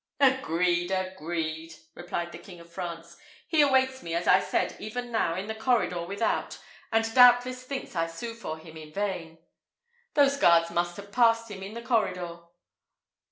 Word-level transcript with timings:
"Agreed, 0.19 0.89
agreed!" 0.89 1.75
replied 1.93 2.31
the 2.31 2.39
King 2.39 2.59
of 2.59 2.71
France. 2.73 3.17
"He 3.47 3.63
waits 3.63 4.01
me, 4.01 4.15
as 4.15 4.27
I 4.27 4.39
said, 4.39 4.75
even 4.79 5.11
now, 5.11 5.35
in 5.35 5.45
the 5.45 5.53
corridor 5.53 6.01
without, 6.07 6.57
and 6.91 7.13
doubtless 7.13 7.65
thinks 7.65 7.95
I 7.95 8.07
sue 8.07 8.33
for 8.33 8.57
him 8.57 8.77
in 8.77 8.91
vain. 8.91 9.37
Those 10.15 10.37
guards 10.37 10.71
must 10.71 10.97
have 10.97 11.11
passed 11.11 11.51
him 11.51 11.61
in 11.61 11.75
the 11.75 11.83
corridor." 11.83 12.39